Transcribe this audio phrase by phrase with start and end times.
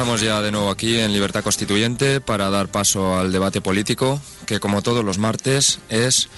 [0.00, 4.58] Estamos ya de nuevo aquí en Libertad Constituyente para dar paso al debate político, que
[4.58, 6.30] como todos los martes es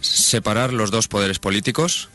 [0.00, 2.08] separar los dos poderes políticos.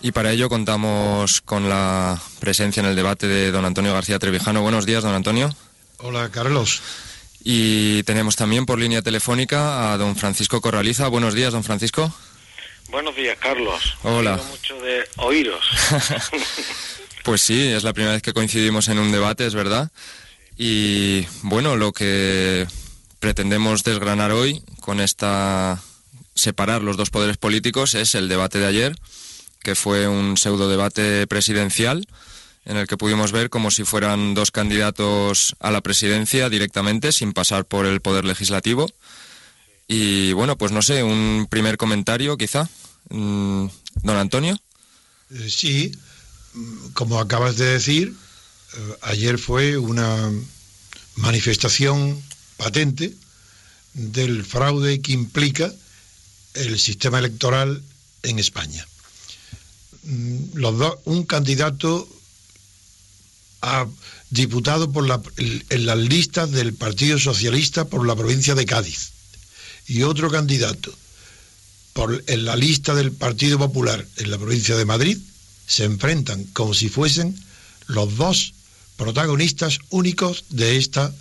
[0.00, 4.62] Y para ello contamos con la presencia en el debate de don Antonio García Trevijano.
[4.62, 5.54] Buenos días, don Antonio.
[5.98, 6.80] Hola, Carlos.
[7.40, 11.08] Y tenemos también por línea telefónica a don Francisco Corraliza.
[11.08, 12.10] Buenos días, don Francisco.
[12.88, 13.98] Buenos días, Carlos.
[14.02, 14.40] Hola.
[14.48, 15.66] mucho de oíros.
[17.24, 19.90] Pues sí, es la primera vez que coincidimos en un debate, es verdad.
[20.58, 22.66] Y bueno, lo que
[23.18, 25.82] pretendemos desgranar hoy con esta
[26.34, 28.96] separar los dos poderes políticos es el debate de ayer,
[29.62, 32.06] que fue un pseudo debate presidencial
[32.66, 37.32] en el que pudimos ver como si fueran dos candidatos a la presidencia directamente, sin
[37.32, 38.90] pasar por el poder legislativo.
[39.88, 42.68] Y bueno, pues no sé, un primer comentario quizá.
[43.08, 43.66] Mm,
[44.02, 44.58] don Antonio.
[45.30, 45.92] Eh, sí,
[46.92, 48.14] como acabas de decir,
[48.76, 50.32] eh, ayer fue una
[51.16, 52.22] manifestación
[52.56, 53.14] patente
[53.94, 55.72] del fraude que implica
[56.54, 57.82] el sistema electoral
[58.22, 58.86] en España.
[60.04, 60.64] Mm,
[61.04, 62.08] un candidato
[63.62, 63.86] a
[64.30, 69.12] diputado por en las listas del Partido Socialista por la provincia de Cádiz
[69.86, 70.92] y otro candidato
[71.92, 75.18] por, en la lista del Partido Popular en la provincia de Madrid
[75.66, 77.38] se enfrentan como si fuesen
[77.86, 78.54] los dos
[78.96, 81.12] protagonistas únicos de esta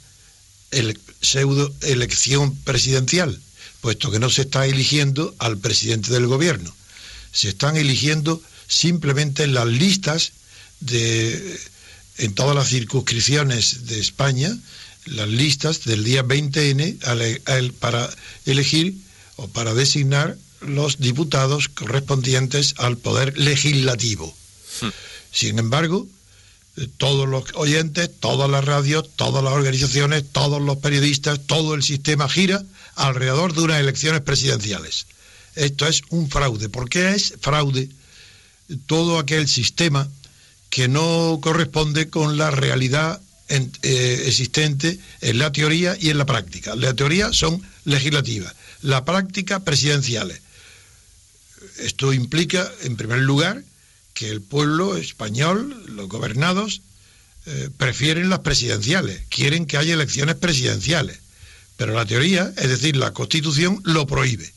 [1.22, 3.39] pseudo elección presidencial,
[3.81, 6.73] puesto que no se está eligiendo al presidente del gobierno,
[7.31, 10.31] se están eligiendo simplemente en las listas
[10.80, 11.59] de
[12.17, 14.55] en todas las circunscripciones de España,
[15.05, 18.10] las listas del día 20N para
[18.45, 18.95] elegir
[19.36, 20.37] o para designar
[20.67, 24.35] los diputados correspondientes al poder legislativo.
[24.81, 24.89] Hmm.
[25.31, 26.07] Sin embargo,
[26.77, 31.83] eh, todos los oyentes, todas las radios, todas las organizaciones, todos los periodistas, todo el
[31.83, 32.63] sistema gira
[32.95, 35.05] alrededor de unas elecciones presidenciales.
[35.55, 36.69] Esto es un fraude.
[36.69, 37.89] ¿Por qué es fraude?
[38.87, 40.09] Todo aquel sistema
[40.69, 46.75] que no corresponde con la realidad eh, existente en la teoría y en la práctica.
[46.75, 50.41] La teoría son legislativas, la práctica presidenciales.
[51.80, 53.64] Esto implica, en primer lugar,
[54.14, 56.82] que el pueblo español, los gobernados,
[57.45, 61.20] eh, prefieren las presidenciales, quieren que haya elecciones presidenciales.
[61.78, 64.54] Pero la teoría, es decir, la Constitución, lo prohíbe.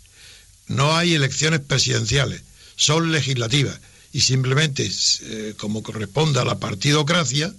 [0.68, 2.42] No hay elecciones presidenciales,
[2.76, 3.80] son legislativas.
[4.12, 4.90] Y simplemente,
[5.22, 7.52] eh, como corresponde a la partidocracia,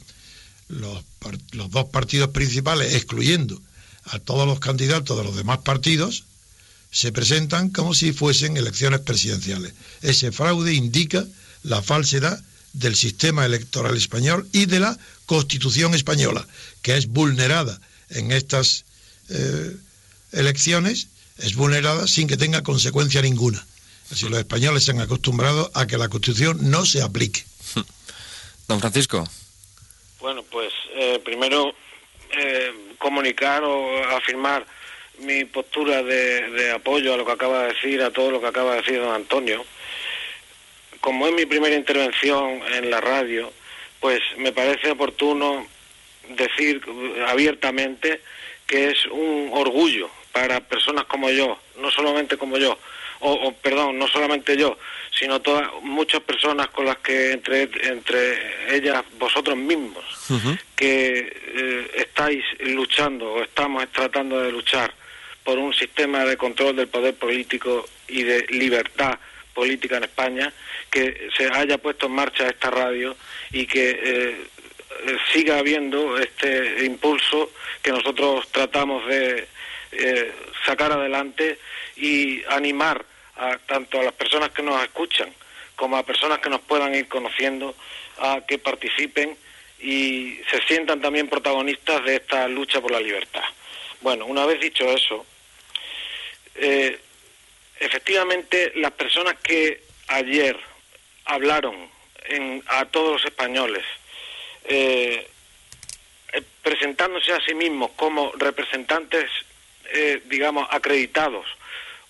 [0.69, 1.03] los,
[1.51, 3.61] los dos partidos principales, excluyendo
[4.05, 6.23] a todos los candidatos de los demás partidos,
[6.91, 9.73] se presentan como si fuesen elecciones presidenciales.
[10.01, 11.25] Ese fraude indica
[11.63, 12.41] la falsedad
[12.73, 16.47] del sistema electoral español y de la Constitución española,
[16.81, 18.85] que es vulnerada en estas
[19.29, 19.75] eh,
[20.31, 23.65] elecciones, es vulnerada sin que tenga consecuencia ninguna.
[24.11, 27.43] Así los españoles se han acostumbrado a que la Constitución no se aplique.
[28.67, 29.27] Don Francisco.
[30.19, 31.73] Bueno, pues eh, primero
[32.31, 34.65] eh, comunicar o afirmar
[35.19, 38.71] mi postura de, apoyo a lo que acaba de decir, a todo lo que acaba
[38.71, 39.65] de decir don Antonio.
[41.01, 43.51] Como es mi primera intervención en la radio,
[43.99, 45.65] pues me parece oportuno
[46.29, 46.81] decir
[47.27, 48.21] abiertamente
[48.65, 52.77] que es un orgullo para personas como yo, no solamente como yo,
[53.19, 54.77] o, perdón, no solamente yo,
[55.17, 60.03] sino todas muchas personas con las que entre entre ellas vosotros mismos
[60.75, 64.93] que eh, estáis luchando o estamos tratando de luchar
[65.47, 69.17] por un sistema de control del poder político y de libertad
[69.53, 70.53] política en España,
[70.91, 73.15] que se haya puesto en marcha esta radio
[73.53, 74.47] y que eh,
[75.31, 79.47] siga habiendo este impulso que nosotros tratamos de
[79.93, 80.33] eh,
[80.65, 81.59] sacar adelante
[81.95, 83.05] y animar
[83.37, 85.33] a, tanto a las personas que nos escuchan
[85.77, 87.73] como a personas que nos puedan ir conociendo
[88.17, 89.37] a que participen
[89.79, 93.45] y se sientan también protagonistas de esta lucha por la libertad.
[94.01, 95.25] Bueno, una vez dicho eso,
[96.57, 96.99] eh,
[97.79, 100.57] efectivamente, las personas que ayer
[101.25, 101.89] hablaron
[102.67, 103.85] a todos los españoles,
[104.65, 105.27] eh,
[106.33, 109.29] eh, presentándose a sí mismos como representantes,
[110.25, 111.45] digamos, acreditados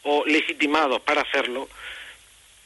[0.01, 1.69] o legitimados para hacerlo,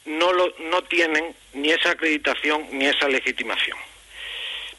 [0.06, 3.76] no, lo, no tienen ni esa acreditación ni esa legitimación.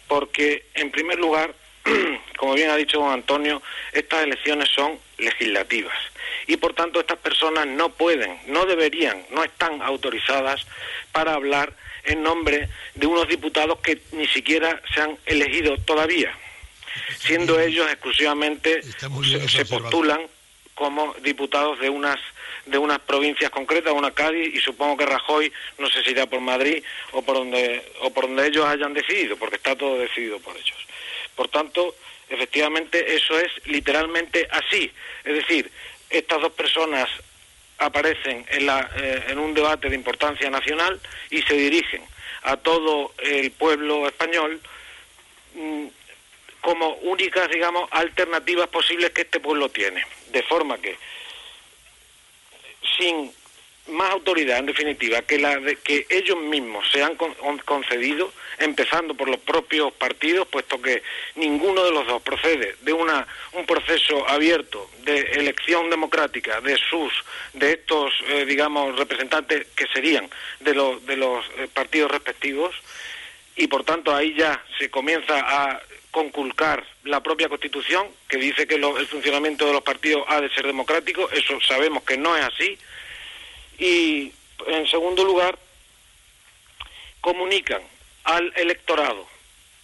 [0.08, 1.54] Porque, en primer lugar,
[2.38, 5.96] como bien ha dicho don Antonio, estas elecciones son legislativas
[6.48, 10.66] y por tanto estas personas no pueden, no deberían, no están autorizadas
[11.12, 11.74] para hablar
[12.06, 16.38] en nombre de unos diputados que ni siquiera se han elegido todavía,
[17.20, 20.22] siendo ellos exclusivamente se, postulan
[20.76, 22.20] como diputados de unas
[22.66, 26.40] de unas provincias concretas, una Cádiz y supongo que Rajoy no sé si irá por
[26.40, 26.82] Madrid
[27.12, 30.78] o por donde o por donde ellos hayan decidido, porque está todo decidido por ellos.
[31.36, 31.96] Por tanto,
[32.30, 34.92] efectivamente eso es literalmente así,
[35.24, 35.72] es decir,
[36.10, 37.10] estas dos personas
[37.80, 41.00] aparecen en, la, eh, en un debate de importancia nacional
[41.30, 42.04] y se dirigen
[42.44, 44.62] a todo el pueblo español
[45.56, 45.88] mm,
[46.62, 50.06] como únicas, digamos, alternativas posibles que este pueblo tiene.
[50.30, 50.98] De forma que,
[52.98, 53.34] sin
[53.88, 57.16] más autoridad, en definitiva, que la de, que ellos mismos se han
[57.66, 61.04] concedido, empezando por los propios partidos, puesto que
[61.36, 67.12] ninguno de los dos procede de una un proceso abierto de elección democrática de sus
[67.54, 72.76] de estos eh, digamos representantes que serían de los de los eh, partidos respectivos
[73.56, 75.82] y por tanto ahí ya se comienza a
[76.12, 80.66] conculcar la propia Constitución que dice que el funcionamiento de los partidos ha de ser
[80.66, 82.78] democrático, eso sabemos que no es así
[83.84, 84.34] y,
[84.68, 85.60] en segundo lugar,
[87.20, 87.82] comunican
[88.24, 89.28] al electorado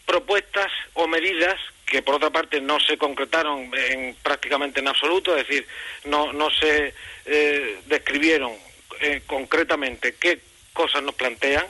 [0.06, 5.48] propuestas o medidas que por otra parte no se concretaron en, prácticamente en absoluto, es
[5.48, 5.68] decir,
[6.06, 6.94] no, no se
[7.25, 8.54] eh, describieron
[9.01, 10.40] eh, concretamente qué
[10.72, 11.66] cosas nos plantean,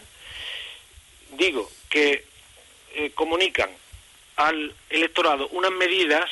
[1.32, 2.26] digo que
[2.94, 3.72] eh, comunican
[4.36, 6.30] al electorado unas medidas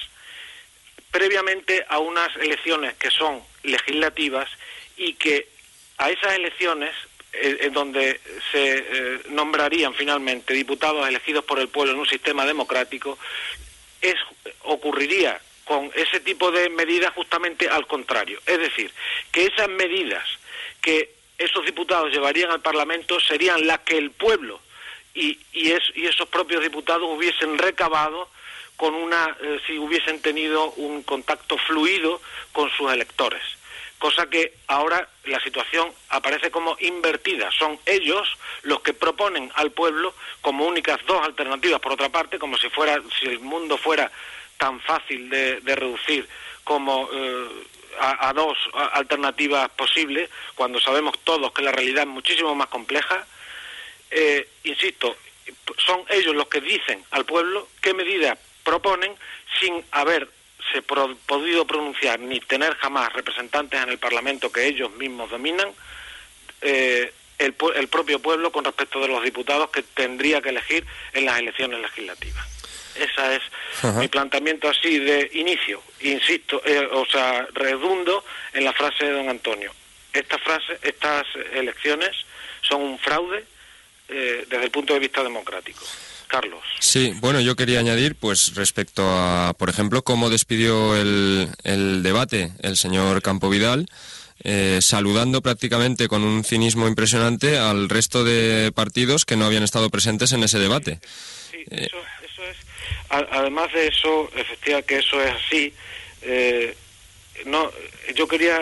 [1.10, 4.50] previamente a unas elecciones que son legislativas
[4.96, 5.56] y que
[5.98, 6.94] a esas elecciones,
[7.34, 8.20] eh, en donde
[8.52, 13.18] se eh, nombrarían finalmente diputados elegidos por el pueblo en un sistema democrático,
[14.02, 14.16] es,
[14.64, 18.40] ocurriría con ese tipo de medidas justamente al contrario.
[18.46, 18.92] Es decir,
[19.32, 20.24] que esas medidas
[20.82, 24.62] que esos diputados llevarían al Parlamento serían las que el pueblo
[25.14, 28.30] y, esos propios diputados hubiesen recabado
[28.76, 32.22] con una, eh, si hubiesen tenido un contacto fluido
[32.54, 33.42] con sus electores
[34.00, 37.50] cosa que ahora la situación aparece como invertida.
[37.52, 38.28] Son ellos
[38.64, 43.02] los que proponen al pueblo como únicas dos alternativas, por otra parte, como si fuera,
[43.20, 44.12] si el mundo fuera
[44.58, 46.28] tan fácil de, reducir
[46.64, 47.48] como eh,
[48.00, 48.58] a, dos
[48.94, 53.26] alternativas posibles, cuando sabemos todos que la realidad es muchísimo más compleja.
[54.10, 55.18] Eh, insisto,
[55.78, 59.16] son ellos los que dicen al pueblo qué medidas proponen
[59.60, 60.30] sin haber
[60.72, 60.81] se ha
[61.25, 65.69] podido pronunciar ni tener jamás representantes en el Parlamento que ellos mismos dominan,
[66.62, 71.25] eh, el, el, propio pueblo con respecto de los diputados que tendría que elegir en
[71.25, 72.48] las elecciones legislativas.
[72.96, 75.84] Ese es mi planteamiento así de inicio.
[76.02, 79.72] Insisto, eh, o sea, redundo en la frase de don Antonio.
[80.12, 82.16] Esta frase, estas elecciones
[82.62, 83.46] son un fraude
[84.10, 85.84] eh, desde el punto de vista democrático.
[86.27, 86.62] Carlos.
[86.79, 92.51] Sí, bueno, yo quería añadir, pues respecto a, por ejemplo, cómo despidió el, el debate
[92.62, 93.88] el señor Campo Vidal.
[94.44, 99.89] Eh, saludando prácticamente con un cinismo impresionante al resto de partidos que no habían estado
[99.89, 101.00] presentes en ese debate.
[101.50, 102.57] Sí, eh, eso, eso, es.
[103.10, 105.74] Además de eso, efectivamente que eso es así.
[106.22, 106.77] Eh,
[107.46, 107.72] no,
[108.15, 108.60] yo quería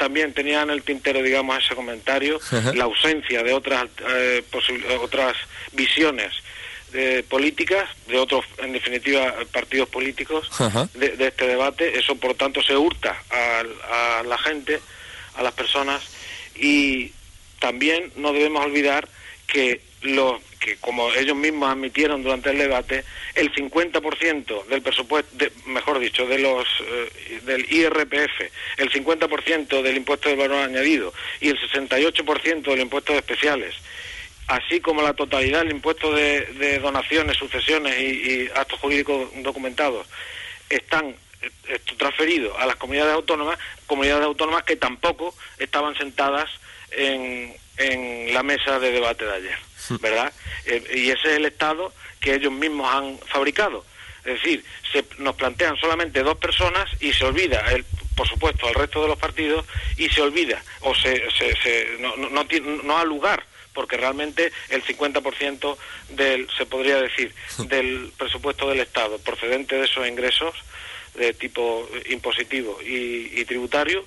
[0.00, 2.40] también tenía en el tintero, digamos, ese comentario,
[2.72, 4.42] la ausencia de otras, eh,
[4.98, 5.36] otras
[5.72, 6.32] visiones
[6.90, 10.50] de políticas, de otros, en definitiva, partidos políticos
[10.94, 11.98] de, este debate.
[11.98, 14.80] Eso, por tanto, se hurta a, a la gente,
[15.34, 16.02] a las personas,
[16.56, 17.12] y
[17.58, 19.06] también no debemos olvidar
[19.46, 23.04] que los que como ellos mismos admitieron durante el debate,
[23.34, 28.40] el 50% del presupuesto, mejor dicho, de los eh, del IRPF,
[28.76, 33.74] el 50% del impuesto de valor añadido y el 68% del impuesto de especiales,
[34.48, 40.06] así como la totalidad del impuesto de, donaciones, sucesiones y, actos jurídicos documentados,
[40.68, 46.50] están eh, transferidos a las comunidades autónomas, comunidades autónomas que tampoco estaban sentadas
[46.92, 49.69] en, en la mesa de debate de ayer.
[50.00, 50.32] ¿verdad?
[50.66, 53.84] Eh, y ese es el Estado que ellos mismos han fabricado.
[54.24, 58.74] Es decir, se nos plantean solamente dos personas y se olvida, el, por supuesto, al
[58.74, 59.64] resto de los partidos
[59.96, 62.44] y se olvida, o se, se, no, no, no,
[62.82, 65.76] no ha lugar porque realmente el 50%
[66.10, 67.32] del, se podría decir,
[67.68, 70.54] del presupuesto del Estado procedente de esos ingresos
[71.14, 74.04] de tipo impositivo y, y tributario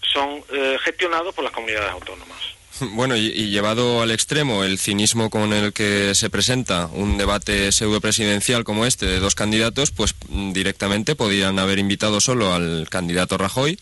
[0.00, 2.53] son eh, gestionados por las comunidades autónomas.
[2.94, 8.64] Bueno, y, llevado al extremo el cinismo con el que se presenta un debate pseudo-presidencial
[8.64, 13.78] como este de dos candidatos, pues mm, directamente podían haber invitado solo al candidato Rajoy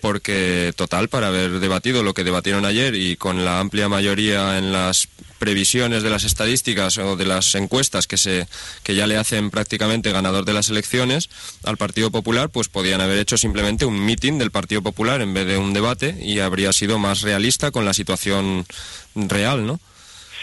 [0.00, 4.72] porque total, para haber debatido lo que debatieron ayer y con la amplia mayoría en
[4.72, 5.08] las
[5.38, 8.46] previsiones de las estadísticas o de las encuestas que se
[8.82, 11.30] que ya le hacen prácticamente ganador de las elecciones
[11.64, 15.46] al Partido Popular, pues podían haber hecho simplemente un mitin del Partido Popular en vez
[15.46, 18.66] de un debate y habría sido más realista con la situación
[19.14, 19.80] real, ¿no?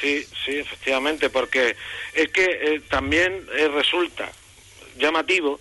[0.02, 1.76] Sí, sí, efectivamente, porque
[2.14, 4.32] es que eh, también eh, resulta
[4.98, 5.60] llamativo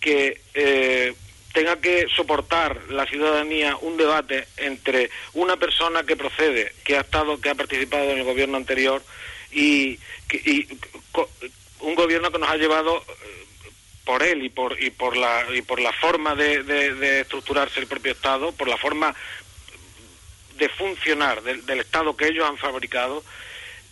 [0.00, 1.14] que eh,
[1.54, 7.40] tenga que soportar la ciudadanía un debate entre una persona que procede, que ha estado,
[7.40, 9.00] que ha participado en el gobierno anterior
[9.52, 9.98] y,
[11.80, 13.04] un gobierno que nos ha llevado eh,
[14.04, 18.12] por él y por y por la y por la forma de, estructurarse el propio
[18.12, 19.14] Estado, por la forma
[20.56, 23.22] de funcionar del, Estado que ellos han fabricado,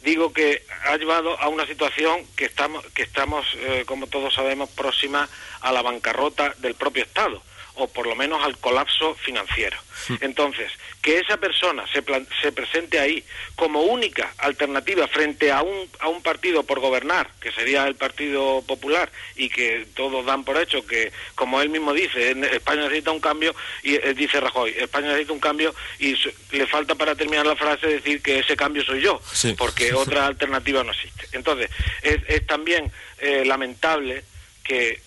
[0.02, 4.68] digo que ha llevado a una situación que estamos que estamos eh, como todos sabemos
[4.70, 5.28] próxima
[5.60, 7.40] a la bancarrota del propio Estado
[7.74, 9.78] o por lo menos al colapso financiero.
[10.20, 12.02] Entonces, que esa persona se,
[12.40, 13.24] se presente ahí
[13.56, 18.62] como única alternativa frente a un, a un partido por gobernar, que sería el Partido
[18.62, 23.20] Popular, y que todos dan por hecho que, como él mismo dice, España necesita un
[23.20, 26.16] cambio, y eh, dice Rajoy, España necesita un cambio, y
[26.52, 29.20] le falta para terminar la frase decir que ese cambio soy yo,
[29.56, 31.26] porque otra alternativa no existe.
[31.32, 31.70] Entonces,
[32.02, 34.24] es, también eh, lamentable
[34.64, 35.00] que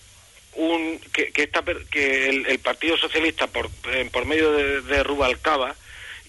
[0.56, 1.48] un, que, que,
[1.90, 3.70] que el, Partido Socialista, por,
[4.10, 5.74] por medio de, de, Rubalcaba,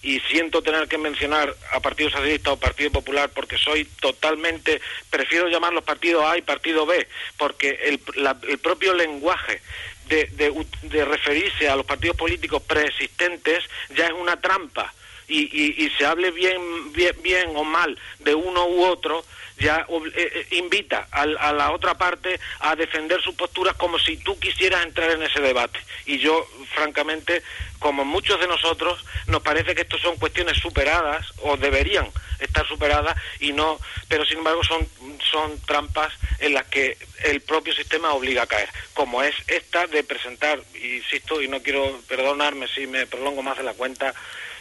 [0.02, 4.80] y siento tener que mencionar a Partido Socialista o Partido Popular porque soy totalmente,
[5.10, 7.06] prefiero llamarlos Partido A y Partido B,
[7.36, 8.00] porque el,
[8.48, 9.60] el propio lenguaje
[10.08, 14.92] de, de, referirse a los partidos políticos preexistentes ya es una trampa.
[15.28, 19.22] Y, y, se hable bien, bien, bien o mal de uno u otro,
[19.58, 24.38] ya eh, eh, invita a, la otra parte a defender sus posturas como si tú
[24.38, 25.80] quisieras entrar en ese debate.
[26.06, 27.42] Y yo, francamente,
[27.78, 32.08] como muchos de nosotros, nos parece que esto son cuestiones superadas o deberían
[32.38, 34.86] estar superadas y no, pero sin embargo son,
[35.30, 40.04] son trampas en las que el propio sistema obliga a caer, como es esta de
[40.04, 44.14] presentar, insisto, y no quiero perdonarme si me prolongo más de la cuenta,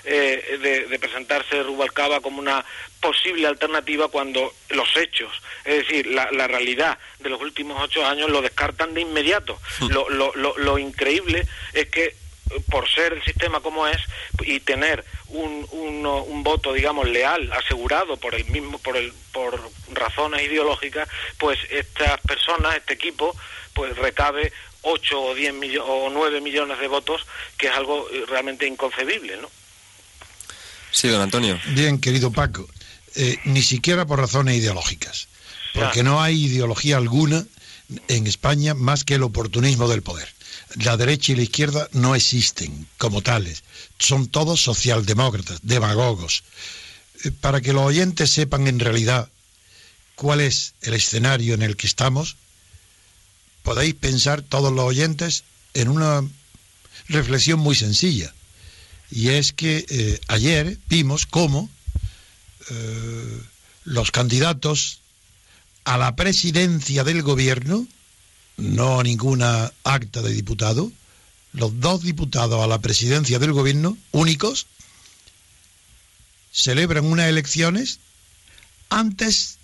[0.09, 2.63] eh, de, presentarse Rubalcaba como una
[3.01, 5.29] posible alternativa cuando los hechos,
[5.65, 9.59] es decir, la, realidad de los últimos ocho años lo descartan de inmediato.
[9.79, 9.87] Hmm.
[9.89, 12.15] Lo, lo, lo, increíble es que
[12.69, 13.97] por ser el sistema como es
[14.41, 19.59] y tener un, un, voto digamos leal asegurado por el mismo por el por
[19.91, 23.35] razones ideológicas pues estas personas este equipo
[23.73, 29.35] pues recabe 8 o 10 o 9 millones de votos que es algo realmente inconcebible
[29.37, 29.49] ¿no?
[30.97, 31.59] Sí, don Antonio.
[31.75, 32.67] Bien, querido Paco,
[33.13, 35.27] eh, ni siquiera por razones ideológicas,
[35.75, 37.45] porque no hay ideología alguna
[38.07, 40.27] en España más que el oportunismo del poder.
[40.73, 43.63] La derecha y la izquierda no existen como tales,
[43.99, 46.43] son todos socialdemócratas, demagogos.
[47.23, 49.29] Eh, para que los oyentes sepan en realidad
[50.15, 52.37] cuál es el escenario en el que estamos,
[53.61, 55.43] podéis pensar todos los oyentes
[55.75, 56.27] en una
[57.07, 58.33] reflexión muy sencilla
[59.09, 61.69] y es que eh, ayer vimos cómo
[62.69, 63.41] eh,
[63.85, 64.99] los candidatos
[65.85, 67.87] a la presidencia del gobierno,
[68.57, 70.91] no ninguna acta de diputado,
[71.53, 74.67] los dos diputados a la presidencia del gobierno, únicos,
[76.51, 77.99] celebran unas elecciones
[78.89, 79.57] antes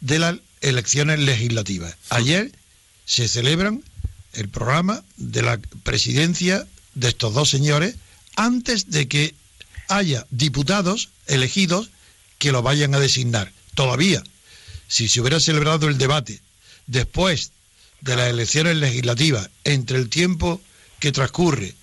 [0.00, 1.96] de las elecciones legislativas.
[2.10, 2.52] Ayer
[3.06, 3.82] se celebran
[4.34, 7.96] el programa de la presidencia de estos dos señores
[8.36, 9.34] antes de que
[9.88, 11.90] haya diputados elegidos
[12.38, 13.52] que lo vayan a designar.
[13.74, 14.22] Todavía,
[14.88, 16.40] si se hubiera celebrado el debate
[16.86, 17.52] después
[18.00, 20.60] de las elecciones legislativas, entre el tiempo
[20.98, 21.74] que transcurre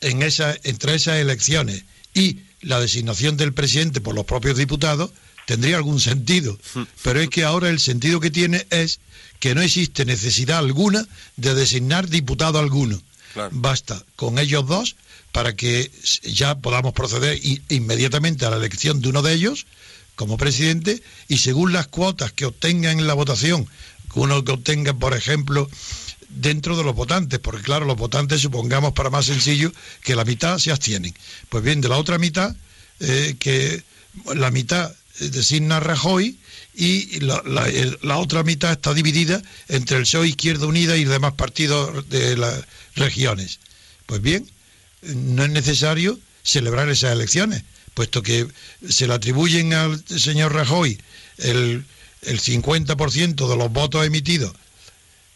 [0.00, 5.10] en esa, entre esas elecciones y la designación del presidente por los propios diputados,
[5.46, 6.58] tendría algún sentido.
[7.02, 9.00] Pero es que ahora el sentido que tiene es
[9.40, 13.02] que no existe necesidad alguna de designar diputado alguno.
[13.50, 14.96] Basta con ellos dos
[15.34, 15.90] para que
[16.22, 19.66] ya podamos proceder inmediatamente a la elección de uno de ellos
[20.14, 23.68] como presidente y según las cuotas que obtengan en la votación,
[24.14, 25.68] uno que obtenga, por ejemplo,
[26.28, 29.72] dentro de los votantes, porque claro, los votantes supongamos para más sencillo
[30.04, 31.12] que la mitad se abstienen.
[31.48, 32.54] Pues bien, de la otra mitad,
[33.00, 33.82] eh, que
[34.36, 36.38] la mitad designa Rajoy
[36.76, 37.42] y la,
[38.02, 42.64] la, otra mitad está dividida entre el PSOE Izquierda Unida y demás partidos de las
[42.94, 43.58] regiones.
[44.06, 44.48] Pues bien,
[45.06, 48.46] no es necesario celebrar esas elecciones, puesto que
[48.88, 50.98] se le atribuyen al señor Rajoy
[51.38, 51.84] el,
[52.22, 54.52] el 50% de los votos emitidos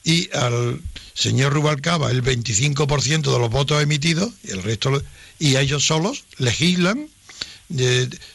[0.04, 0.80] y al
[1.14, 5.02] señor Rubalcaba el 25% de los votos emitidos y el resto
[5.38, 7.08] y ellos solos legislan,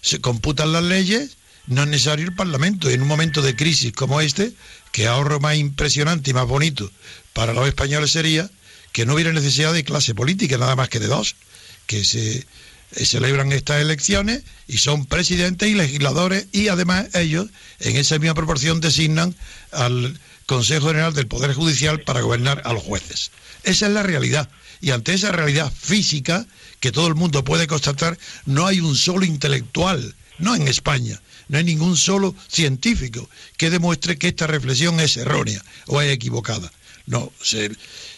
[0.02, 1.38] se computan las leyes,
[1.68, 2.90] no es necesario el Parlamento.
[2.90, 4.54] en un momento de crisis como este,
[4.92, 6.90] que ahorro más impresionante y más bonito
[7.34, 8.50] para los españoles sería
[8.94, 11.36] que no hubiera necesidad de clase política, nada más que de dos,
[11.88, 12.46] que se
[12.96, 17.48] eh, celebran estas elecciones y son presidentes y legisladores y además ellos
[17.80, 19.36] en esa misma proporción designan
[19.72, 23.32] al Consejo General del Poder Judicial para gobernar a los jueces.
[23.64, 24.50] Esa es la realidad.
[24.80, 26.46] Y ante esa realidad física
[26.80, 31.58] que todo el mundo puede constatar, no hay un solo intelectual, no en España, no
[31.58, 36.72] hay ningún solo científico que demuestre que esta reflexión es errónea o es equivocada.
[37.06, 37.72] No, se,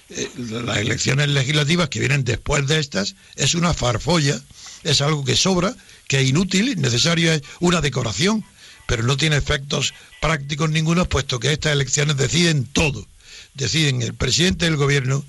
[0.10, 4.40] eh, las elecciones legislativas que vienen después de estas es una farfolla,
[4.84, 5.76] es algo que sobra,
[6.08, 8.46] que es inútil, necesario es una decoración,
[8.88, 13.08] pero no tiene efectos prácticos ninguno, puesto que estas elecciones deciden todo.
[13.56, 15.26] Deciden el presidente del gobierno,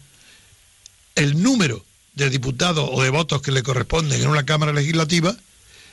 [1.15, 5.37] el número de diputados o de votos que le corresponden en una Cámara Legislativa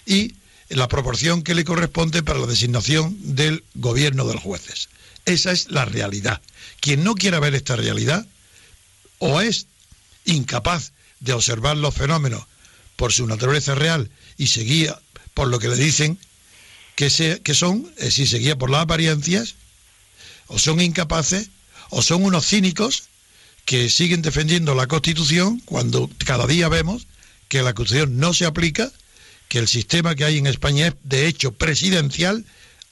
[0.05, 0.33] y
[0.69, 4.89] la proporción que le corresponde para la designación del gobierno de los jueces.
[5.25, 6.41] Esa es la realidad.
[6.79, 8.25] Quien no quiera ver esta realidad
[9.25, 9.67] o es
[10.25, 12.43] incapaz de observar los fenómenos
[12.97, 14.99] por su naturaleza real y se guía
[15.33, 16.19] por lo que le dicen
[16.95, 19.55] que, que son, es decir, se guía por las apariencias,
[20.47, 21.49] o son incapaces,
[21.89, 23.03] o son unos cínicos
[23.63, 27.07] que siguen defendiendo la Constitución cuando cada día vemos
[27.47, 28.91] que la Constitución no se aplica,
[29.47, 32.43] que el sistema que hay en España es de hecho presidencial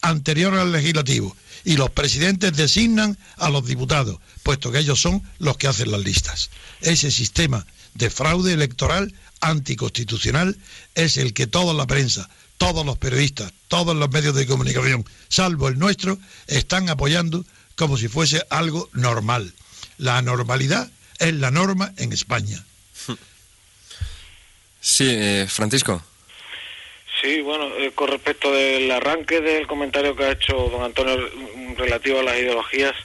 [0.02, 5.58] anterior al legislativo y los presidentes designan a los diputados, puesto que ellos son los
[5.58, 6.50] que hacen las listas.
[6.82, 10.58] Ese sistema de fraude electoral anticonstitucional
[10.96, 15.68] es el que toda la prensa, todos los periodistas, todos los medios de comunicación, salvo
[15.68, 17.46] el nuestro, están apoyando
[17.76, 19.54] como si fuese algo normal.
[19.98, 22.64] La normalidad es la norma en España.
[24.80, 26.04] Sí, eh, Francisco.
[27.22, 31.18] Sí, bueno, eh, con respecto del arranque del comentario que ha hecho don Antonio
[31.78, 32.96] relativo a las ideologías,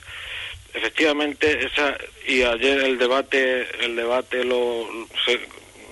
[0.73, 4.87] efectivamente esa y ayer el debate el debate lo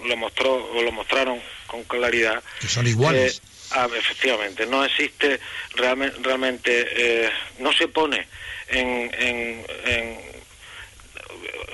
[0.05, 3.38] lo mostró o lo mostraron con claridad que son iguales.
[3.38, 5.39] Eh, ah, efectivamente, no existe
[5.75, 8.27] realmente, realmente no se pone
[8.69, 9.65] en, en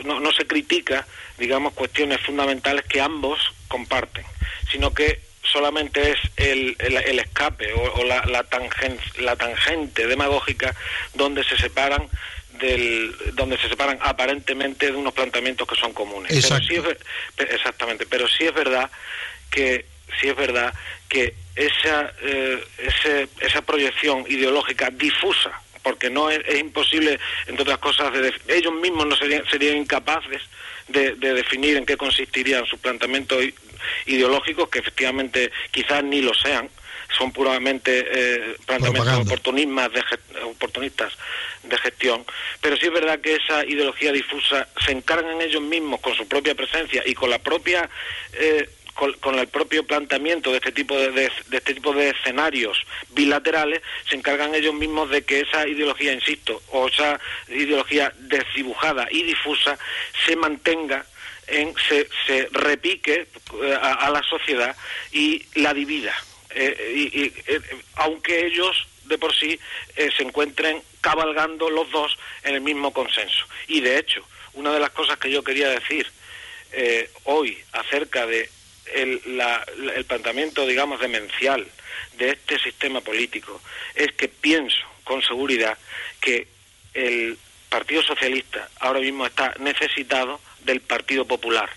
[0.04, 4.26] no, no se critica, digamos, cuestiones fundamentales que ambos comparten,
[4.70, 8.46] sino que solamente es el, el, escape o, la, la,
[9.20, 10.76] la tangente demagógica
[11.14, 12.08] donde se separan
[12.60, 16.32] del, donde se separan aparentemente de unos planteamientos que son comunes.
[17.38, 18.90] exactamente, pero sí es verdad
[19.50, 19.86] que
[20.20, 20.74] sí es verdad
[21.08, 25.52] que esa eh, ese, esa proyección ideológica difusa
[25.84, 28.12] porque no es, imposible, entre otras cosas,
[28.48, 30.42] ellos mismos no serían, serían incapaces
[30.88, 33.44] de, definir en qué consistirían sus planteamientos
[34.06, 36.70] ideológicos, que efectivamente quizás ni lo sean,
[37.18, 41.14] son puramente eh, planteamientos oportunistas de, oportunistas
[41.64, 42.26] de gestión,
[42.62, 46.56] pero sí es verdad que esa ideología difusa se encargan ellos mismos con su propia
[46.56, 47.90] presencia y con la propia
[48.34, 48.70] eh,
[49.20, 52.78] con, el propio planteamiento de este tipo de, este tipo de escenarios
[53.10, 59.24] bilaterales se encargan ellos mismos de que esa ideología, insisto, o esa ideología desdibujada y
[59.24, 59.78] difusa
[60.26, 61.06] se mantenga
[61.52, 63.28] en, se, se repique
[63.62, 64.76] eh, a, la sociedad
[65.12, 66.16] y la divida.
[66.52, 67.62] Eh, y, eh,
[67.96, 69.60] aunque ellos de por sí
[69.96, 73.46] se encuentren cabalgando los dos en el mismo consenso.
[73.68, 76.10] Y de hecho, una de las cosas que yo quería decir
[77.26, 78.50] hoy acerca de
[78.94, 79.22] el,
[79.96, 81.68] el planteamiento, digamos, demencial
[82.18, 83.62] de este sistema político
[83.96, 85.78] es que pienso con seguridad
[86.22, 86.48] que
[86.94, 87.38] el
[87.70, 91.70] Partido Socialista ahora mismo está necesitado del Partido Popular.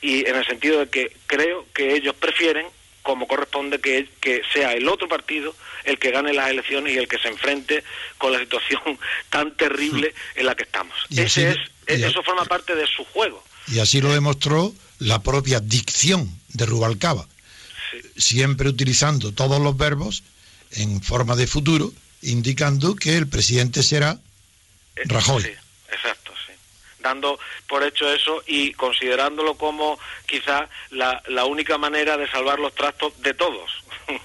[0.00, 2.66] Y en el sentido de que creo que ellos prefieren,
[3.02, 7.08] como corresponde, que, que sea el otro partido el que gane las elecciones y el
[7.08, 7.84] que se enfrente
[8.18, 8.80] con la situación
[9.30, 10.94] tan terrible en la que estamos.
[11.10, 13.42] Ese es, eso forma parte de su juego.
[13.68, 17.26] Y así lo demostró la propia dicción de Rubalcaba,
[18.16, 20.22] siempre utilizando todos los verbos
[20.72, 24.18] en forma de futuro, indicando que el presidente será
[24.96, 25.42] eh, Rajoy.
[25.42, 25.50] Sí,
[25.92, 26.21] exacto.
[27.02, 27.38] Dando
[27.68, 33.20] por hecho eso y considerándolo como quizá la, la única manera de salvar los trastos
[33.22, 33.70] de todos.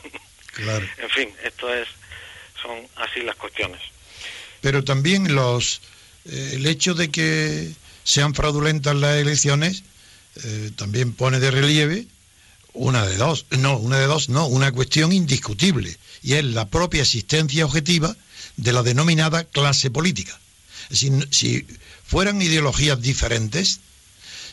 [0.58, 0.88] Claro.
[0.98, 1.88] en fin, esto es,
[2.60, 3.80] son así las cuestiones.
[4.60, 5.82] Pero también los,
[6.26, 7.70] eh, el hecho de que
[8.04, 9.84] sean fraudulentas las elecciones
[10.44, 12.08] eh, también pone de relieve
[12.74, 17.02] una de dos, no, una de dos, no, una cuestión indiscutible, y es la propia
[17.02, 18.16] existencia objetiva
[18.56, 20.40] de la denominada clase política.
[20.92, 21.66] Si,
[22.06, 23.80] fueran ideologías diferentes,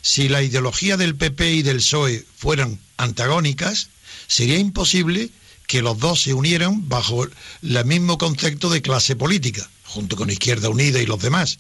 [0.03, 3.89] si la ideología del PP y del PSOE fueran antagónicas,
[4.27, 5.31] sería imposible
[5.67, 10.69] que los dos se unieran bajo el mismo concepto de clase política, junto con Izquierda
[10.69, 11.59] Unida y los demás,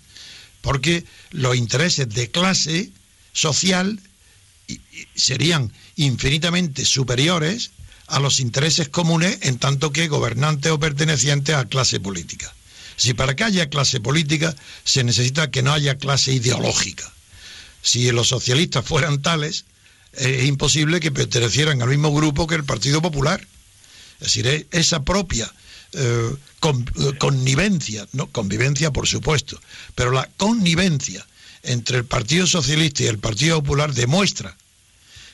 [0.61, 2.91] porque los intereses de clase
[3.33, 4.01] social
[5.15, 7.71] serían infinitamente superiores
[8.07, 12.53] a los intereses comunes en tanto que gobernantes o pertenecientes a clase política.
[12.97, 14.55] Si para que haya clase política
[14.85, 17.11] se necesita que no haya clase ideológica.
[17.83, 19.65] Si los socialistas fueran tales,
[20.13, 23.47] es imposible que pertenecieran al mismo grupo que el Partido Popular.
[24.21, 25.53] Es decir, esa propia
[25.93, 29.61] eh, eh, connivencia, no convivencia por supuesto,
[29.95, 31.27] pero la connivencia
[31.63, 34.57] entre el Partido Socialista y el Partido Popular demuestra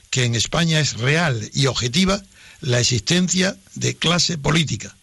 [0.09, 2.21] que en España es real y objetiva
[2.59, 4.95] la existencia de clase política,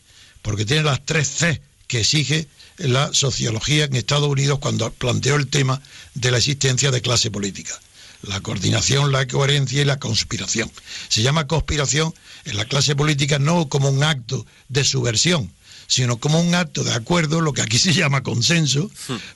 [0.42, 2.46] porque tiene las tres C que exige
[2.76, 5.82] la sociología en Estados Unidos cuando planteó el tema
[6.14, 7.78] de la existencia de clase política.
[8.22, 10.70] La coordinación, la coherencia y la conspiración.
[11.08, 15.52] Se llama conspiración en la clase política no como un acto de subversión,
[15.86, 18.90] sino como un acto de acuerdo, lo que aquí se llama consenso,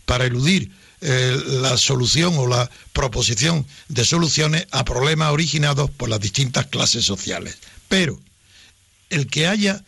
[0.04, 6.20] para eludir eh, la solución o la proposición de soluciones a problemas originados por las
[6.20, 7.58] distintas clases sociales.
[7.88, 8.20] Pero
[9.10, 9.82] el que haya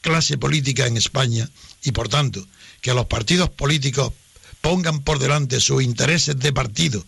[0.00, 1.48] clase política en España
[1.82, 2.46] y por tanto
[2.80, 4.12] que los partidos políticos
[4.60, 7.04] pongan por delante sus intereses de partido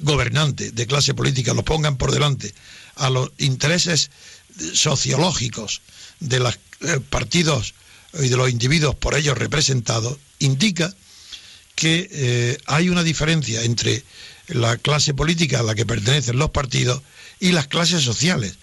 [0.00, 2.54] gobernante, de clase política, los pongan por delante
[2.96, 4.10] a los intereses
[4.74, 5.80] sociológicos
[6.20, 7.74] de los eh, partidos
[8.14, 10.94] y de los individuos por ellos representados, indica
[11.74, 14.04] que eh, hay una diferencia entre
[14.48, 17.02] la clase política a la que pertenecen los partidos
[17.40, 18.56] y las clases sociales,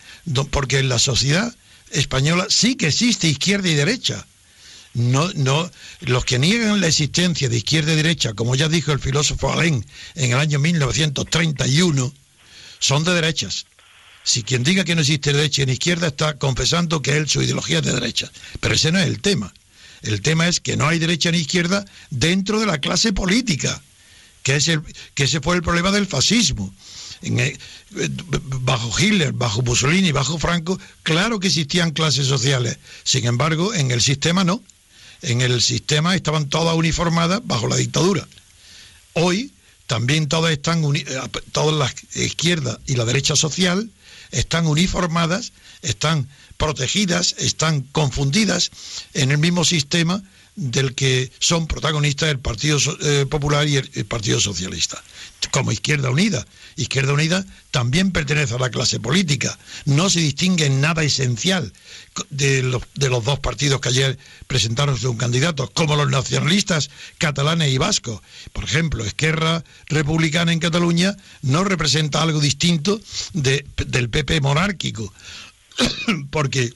[0.52, 1.54] porque en la sociedad
[1.92, 4.26] española sí que existe izquierda y derecha.
[4.94, 5.70] No, no,
[6.02, 9.86] los que niegan la existencia de izquierda y derecha, como ya dijo el filósofo Alain
[10.16, 12.14] en el año 1931,
[12.80, 13.66] son de derechas.
[14.24, 17.80] Si quien diga que no existe derecha ni izquierda está confesando que él su ideología
[17.80, 18.32] es de derecha.
[18.60, 19.54] Pero ese no es el tema.
[20.02, 23.82] El tema es que no hay derecha ni izquierda dentro de la clase política,
[24.44, 24.82] que, es el,
[25.14, 26.74] que ese fue el problema del fascismo.
[28.62, 32.78] bajo Hitler, bajo Mussolini, bajo Franco, claro que existían clases sociales.
[33.04, 34.64] Sin embargo, en el sistema no.
[35.22, 38.28] En el sistema estaban todas uniformadas bajo la dictadura.
[39.14, 39.52] Hoy
[39.88, 41.04] también todas están, eh,
[41.52, 43.90] todas las izquierdas y la derecha social
[44.32, 45.52] están uniformadas,
[45.82, 48.72] están protegidas, están confundidas
[49.14, 50.22] en el mismo sistema
[50.56, 55.02] del que son protagonistas el Partido eh, Popular y el, Partido Socialista.
[55.52, 56.46] Como Izquierda Unida.
[56.76, 59.58] Izquierda Unida también pertenece a la clase política.
[59.86, 61.72] No se distingue en nada esencial
[62.30, 67.72] de los, de los dos partidos que ayer presentaron sus candidatos, como los nacionalistas catalanes
[67.72, 68.22] y vascos.
[68.52, 73.00] Por ejemplo, Esquerra Republicana en Cataluña no representa algo distinto
[73.34, 75.14] del PP monárquico
[76.32, 76.74] porque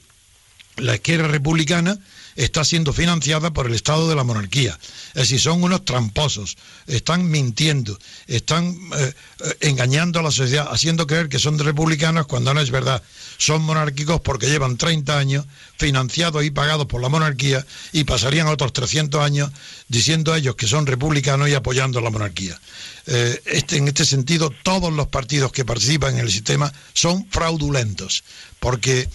[0.76, 1.98] la izquierda republicana
[2.36, 4.78] está siendo financiada por el Estado de la monarquía.
[5.08, 11.06] Es decir, son unos tramposos, están mintiendo, están eh, eh, engañando a la sociedad, haciendo
[11.06, 13.02] creer que son republicanos cuando no es verdad.
[13.38, 18.72] Son monárquicos porque llevan 30 años financiados y pagados por la monarquía y pasarían otros
[18.72, 19.50] 300 años
[19.88, 22.60] diciendo ellos que son republicanos y apoyando a la monarquía.
[23.06, 28.24] Eh, este, en este sentido, todos los partidos que participan en el sistema son fraudulentos,
[28.60, 29.08] porque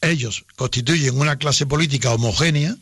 [0.00, 2.76] ellos constituyen una clase política homogénea,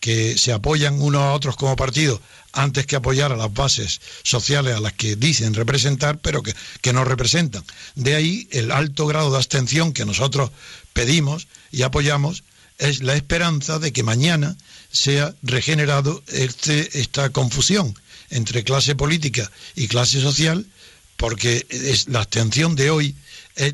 [0.00, 2.20] que se apoyan unos a otros como partido
[2.52, 6.92] antes que apoyar a las bases sociales a las que dicen representar, pero que, que
[6.92, 7.64] no representan.
[7.94, 10.50] De ahí el alto grado de abstención que nosotros
[10.92, 12.44] pedimos y apoyamos
[12.78, 14.56] es la esperanza de que mañana
[14.90, 17.94] sea regenerado este, esta confusión
[18.30, 20.66] entre clase política y clase social,
[21.16, 23.16] porque es la abstención de hoy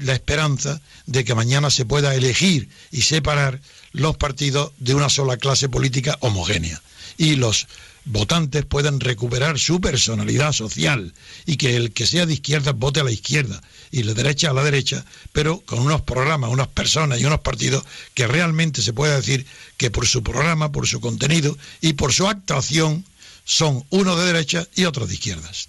[0.00, 3.60] la esperanza de que mañana se pueda elegir y separar
[3.92, 6.80] los partidos de una sola clase política homogénea
[7.16, 7.66] y los
[8.06, 11.14] votantes puedan recuperar su personalidad social
[11.46, 14.54] y que el que sea de izquierda vote a la izquierda y de derecha a
[14.54, 19.16] la derecha, pero con unos programas, unas personas y unos partidos que realmente se pueda
[19.16, 23.04] decir que por su programa, por su contenido y por su actuación
[23.44, 25.68] son uno de derecha y otro de izquierdas.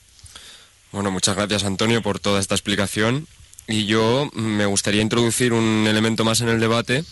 [0.91, 3.27] Bueno, muchas gracias Antonio por toda esta explicación
[3.67, 7.03] y yo me gustaría introducir un elemento más en el debate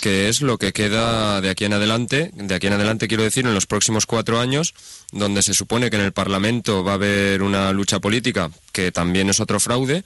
[0.00, 3.46] que es lo que queda de aquí en adelante, de aquí en adelante quiero decir
[3.46, 4.74] en los próximos cuatro años,
[5.12, 9.30] donde se supone que en el Parlamento va a haber una lucha política, que también
[9.30, 10.04] es otro fraude,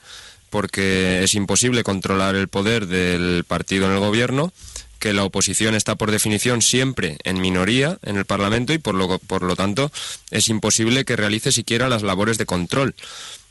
[0.48, 4.52] porque es imposible controlar el poder del partido en el gobierno,
[4.98, 9.18] que la oposición está por definición siempre en minoría en el Parlamento y por lo,
[9.18, 9.90] por lo tanto
[10.30, 12.94] es imposible que realice siquiera las labores de control.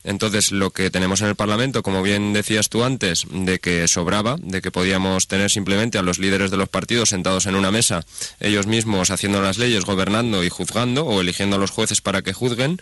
[0.04, 4.38] Entonces, lo que tenemos en el Parlamento, como bien decías tú antes, de que sobraba,
[4.40, 8.06] de que podíamos tener simplemente a los líderes de los partidos sentados en una mesa,
[8.40, 12.34] ellos mismos haciendo las leyes, gobernando y juzgando, o eligiendo a los jueces para que
[12.34, 12.82] juzguen,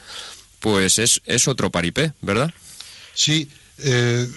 [0.60, 2.54] pues es, es otro paripé, ¿verdad?
[3.14, 3.50] Sí,
[3.80, 4.28] eh,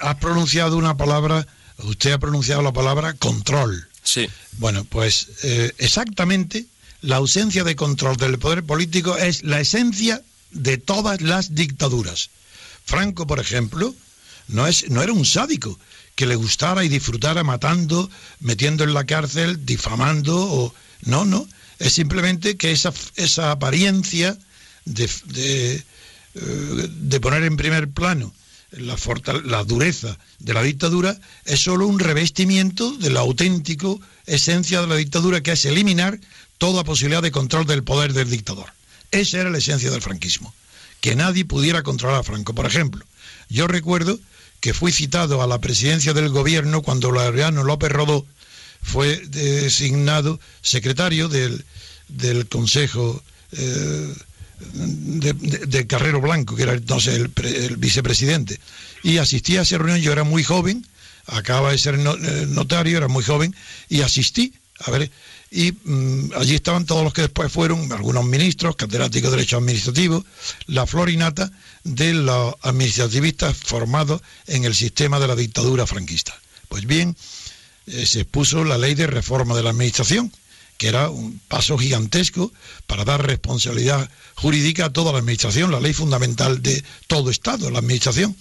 [0.00, 1.46] has pronunciado una palabra,
[1.78, 3.88] usted ha pronunciado la palabra control.
[4.02, 4.28] Sí.
[4.58, 6.66] Bueno, pues eh, exactamente
[7.00, 10.22] la ausencia de control del poder político es la esencia
[10.54, 12.30] de todas las dictaduras.
[12.84, 13.94] Franco, por ejemplo,
[14.48, 15.78] no, es, no era un sádico
[16.14, 21.46] que le gustara y disfrutara matando, metiendo en la cárcel, difamando, o no, no,
[21.78, 24.38] es simplemente que esa, esa apariencia
[24.84, 25.82] de, de,
[26.34, 28.32] eh, poner en primer plano
[28.70, 28.96] la,
[29.44, 33.88] la, dureza de la dictadura es solo un revestimiento de la auténtica
[34.26, 36.18] esencia de la dictadura, que es eliminar
[36.58, 38.72] toda posibilidad de control del poder del dictador.
[39.14, 40.52] Esa era la esencia del franquismo,
[41.00, 42.52] que nadie pudiera controlar a Franco.
[42.52, 43.04] Por ejemplo,
[43.48, 44.18] yo recuerdo
[44.58, 48.26] que fui citado a la presidencia del gobierno cuando Laureano López Rodó
[48.82, 51.64] fue designado secretario del,
[52.08, 53.22] del Consejo
[53.52, 54.14] eh,
[54.72, 58.58] de, Carrero Blanco, que era entonces el, el, vicepresidente.
[59.04, 60.84] Y asistí a esa reunión, yo era muy joven,
[61.26, 63.54] acaba de ser eh, notario, era muy joven,
[63.88, 65.10] y asistí a ver
[65.54, 70.24] y mmm, allí estaban todos los que después fueron, algunos ministros, catedráticos de Derecho Administrativo,
[70.66, 71.48] la florinata
[71.84, 76.34] de los administrativistas formados en el sistema de la dictadura franquista.
[76.68, 77.16] Pues bien,
[77.86, 80.32] eh, se expuso la ley de reforma de la Administración,
[80.76, 82.52] que era un paso gigantesco
[82.88, 87.78] para dar responsabilidad jurídica a toda la Administración, la ley fundamental de todo Estado, la
[87.78, 88.34] Administración.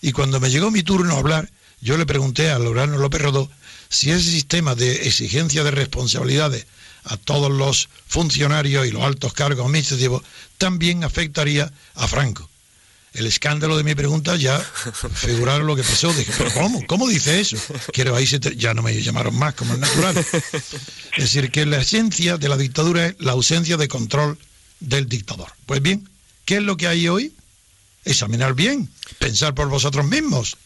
[0.00, 1.50] Y cuando me llegó mi turno a hablar,
[1.82, 3.50] yo le pregunté a Lorano López Rodó
[3.94, 6.66] si ese sistema de exigencia de responsabilidades
[7.04, 10.22] a todos los funcionarios y los altos cargos administrativos
[10.58, 12.50] también afectaría a Franco.
[13.12, 14.58] El escándalo de mi pregunta ya
[15.14, 16.12] figuraron lo que pasó.
[16.12, 16.84] Dije, ¿pero cómo?
[16.88, 17.56] ¿Cómo dice eso?
[17.92, 20.16] Quiero ahí se ya no me llamaron más como es natural.
[20.18, 24.36] Es decir, que la esencia de la dictadura es la ausencia de control
[24.80, 25.52] del dictador.
[25.66, 26.08] Pues bien,
[26.44, 27.32] ¿qué es lo que hay hoy?
[28.04, 30.56] Examinar bien, pensar por vosotros mismos.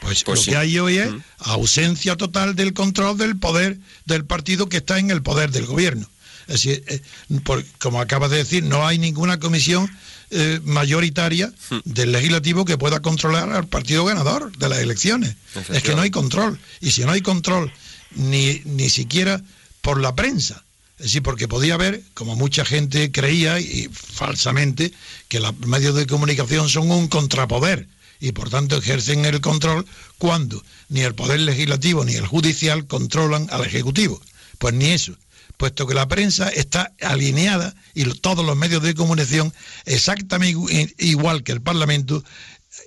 [0.00, 0.50] Pues, pues lo sí.
[0.50, 5.10] que hay hoy es ausencia total del control del poder del partido que está en
[5.10, 6.08] el poder del gobierno.
[6.46, 7.00] Es decir, eh,
[7.42, 9.90] por, como acabas de decir, no hay ninguna comisión
[10.30, 11.52] eh, mayoritaria
[11.84, 15.36] del legislativo que pueda controlar al partido ganador de las elecciones.
[15.70, 16.58] Es que no hay control.
[16.80, 17.72] Y si no hay control
[18.14, 19.42] ni, ni siquiera
[19.80, 20.64] por la prensa,
[20.98, 24.92] es decir, porque podía haber, como mucha gente creía y falsamente,
[25.28, 27.88] que los medios de comunicación son un contrapoder
[28.24, 29.84] y por tanto ejercen el control
[30.16, 34.18] cuando ni el Poder Legislativo ni el Judicial controlan al Ejecutivo.
[34.56, 35.14] Pues ni eso,
[35.58, 39.52] puesto que la prensa está alineada y todos los medios de comunicación
[39.84, 42.24] exactamente igual que el Parlamento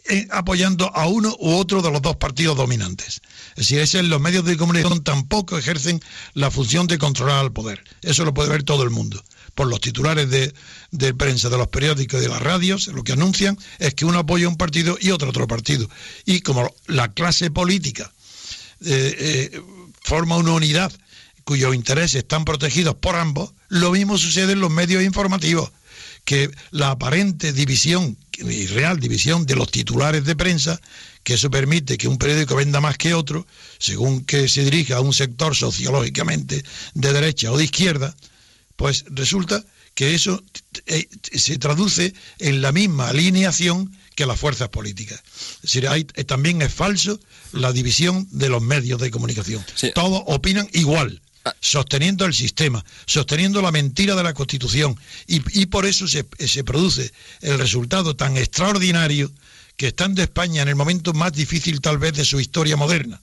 [0.09, 3.21] eh, apoyando a uno u otro de los dos partidos dominantes.
[3.55, 6.01] Es decir, los medios de comunicación tampoco ejercen
[6.33, 7.83] la función de controlar al poder.
[8.01, 9.23] Eso lo puede ver todo el mundo
[9.57, 13.57] por los titulares de, prensa de los periódicos y de las radios, lo que anuncian
[13.79, 15.89] es que uno apoya un partido y otro otro partido.
[16.25, 18.13] Y como la clase política
[18.85, 19.15] eh,
[19.51, 19.61] eh,
[19.99, 20.91] forma una unidad
[21.43, 25.71] cuyos intereses están protegidos por ambos, lo mismo sucede en los medios informativos,
[26.23, 30.79] que la aparente división y real división de los titulares de prensa,
[31.23, 33.47] que eso permite que un periódico venda más que otro,
[33.79, 38.15] según que se dirija a un sector sociológicamente de derecha o de izquierda,
[38.77, 39.63] pues resulta
[39.93, 40.41] que eso
[40.85, 45.21] eh, se traduce en la misma alineación que las fuerzas políticas.
[45.55, 47.19] Es decir, hay, eh, también es falso
[47.51, 49.65] la división de los medios de comunicación.
[49.75, 49.91] Sí.
[49.93, 51.55] Todos opinan igual, ah.
[51.59, 54.95] sosteniendo el sistema, sosteniendo la mentira de la Constitución.
[55.25, 57.11] Y, y por eso se, se produce
[57.41, 59.31] el resultado tan extraordinario
[59.77, 63.19] que estando España en el momento más difícil tal vez de su historia moderna,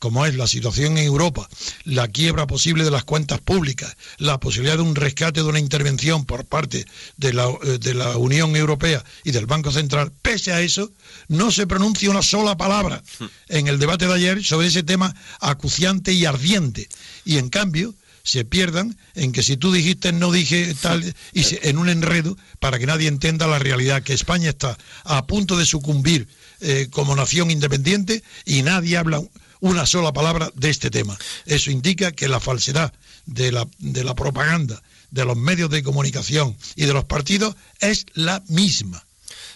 [0.00, 1.48] como es la situación en Europa,
[1.84, 6.24] la quiebra posible de las cuentas públicas, la posibilidad de un rescate de una intervención
[6.24, 6.86] por parte
[7.18, 10.90] de la, eh, de la Unión Europea y del Banco Central, pese a eso,
[11.28, 13.02] no se pronuncia una sola palabra
[13.48, 16.88] en el debate de ayer sobre ese tema acuciante y ardiente.
[17.26, 21.68] Y en cambio, se pierdan en que si tú dijiste no dije tal y se,
[21.68, 25.66] en un enredo para que nadie entienda la realidad que España está a punto de
[25.66, 26.28] sucumbir
[26.60, 29.22] eh, como nación independiente y nadie habla
[29.60, 31.16] una sola palabra de este tema.
[31.46, 32.92] Eso indica que la falsedad
[33.26, 38.06] de la, de la propaganda, de los medios de comunicación y de los partidos es
[38.14, 39.04] la misma.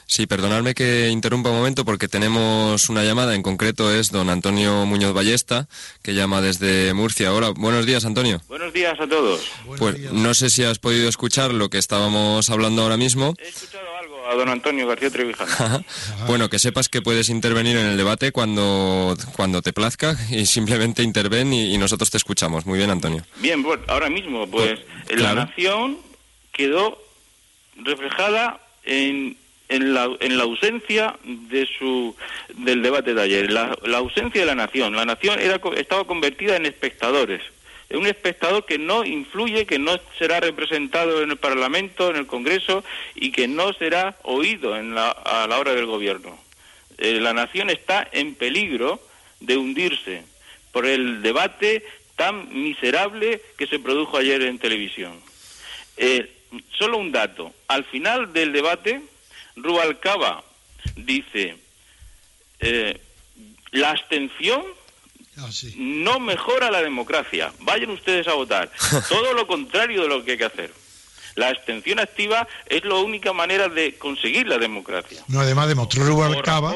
[0.07, 4.85] Sí, perdonadme que interrumpa un momento porque tenemos una llamada, en concreto es don Antonio
[4.85, 5.67] Muñoz Ballesta,
[6.03, 7.33] que llama desde Murcia.
[7.33, 8.43] Hola, buenos días, Antonio.
[8.49, 9.41] Buenos días a todos.
[9.79, 13.35] pues no sé si has podido escuchar lo que estábamos hablando ahora mismo.
[13.39, 15.85] He escuchado algo a don Antonio García Trevijano.
[16.27, 21.03] bueno, que sepas que puedes intervenir en el debate cuando, cuando te plazca y simplemente
[21.03, 22.67] interven y, nosotros te escuchamos.
[22.67, 23.25] Muy bien, Antonio.
[23.37, 25.99] Bien, bueno, ahora mismo, pues, pues la nación
[26.53, 26.99] quedó
[27.77, 29.37] reflejada en
[29.69, 32.15] en la, en la ausencia de su,
[32.55, 34.95] del debate de ayer, la, la ausencia de la nación.
[34.95, 37.43] La nación era, estaba convertida en espectadores,
[37.97, 42.85] un espectador que no influye, que no será representado en el Parlamento, en el Congreso
[43.15, 46.39] y que no será oído en la, a la hora del gobierno.
[46.99, 49.01] Eh, la nación está en peligro
[49.41, 50.25] de hundirse
[50.73, 51.85] por el debate
[52.17, 55.21] tan miserable que se produjo ayer en televisión.
[55.97, 56.31] Eh,
[56.79, 57.53] solo un dato.
[57.69, 59.01] Al final del debate,
[59.57, 60.45] Rubalcaba
[60.97, 61.57] dice,
[62.61, 63.01] eh,
[63.73, 64.65] la abstención
[65.39, 67.53] ah, no mejora la democracia.
[67.61, 68.71] Vayan ustedes a votar.
[69.09, 70.73] Todo lo contrario de lo que hay que hacer.
[71.37, 75.23] La abstención activa es la única manera de conseguir la democracia.
[75.29, 76.75] No, además demostró Rubalcaba,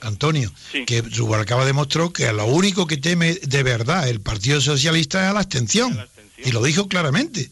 [0.00, 0.52] Antonio,
[0.86, 5.40] que Rubalcaba demostró que lo único que teme de verdad el Partido Socialista es la
[5.40, 6.08] abstención.
[6.38, 7.50] Y lo dijo claramente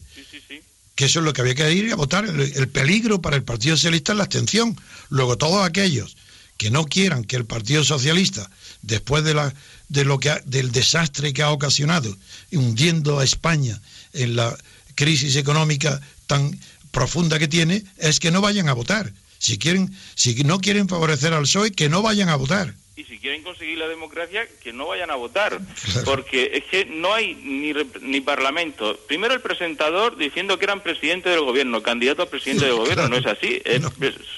[0.95, 2.25] que eso es lo que había que ir a votar.
[2.25, 4.75] El, peligro para el Partido Socialista es la abstención.
[5.09, 6.17] Luego, todos aquellos
[6.57, 8.49] que no quieran que el Partido Socialista,
[8.81, 9.53] después de, la,
[9.89, 12.15] de lo que del desastre que ha ocasionado,
[12.51, 13.79] hundiendo a España
[14.13, 14.57] en la
[14.95, 16.59] crisis económica tan
[16.91, 19.13] profunda que tiene, es que no vayan a votar.
[19.39, 23.19] Si quieren, si no quieren favorecer al PSOE, que no vayan a votar y si
[23.19, 25.59] quieren conseguir la democracia, que no vayan a votar,
[26.05, 28.99] porque es que no hay ni, ni parlamento.
[29.07, 33.17] Primero el presentador diciendo que eran presidente del gobierno, candidato a presidente del gobierno, no
[33.17, 33.61] es así,